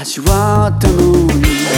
[0.00, 1.69] 味わったのに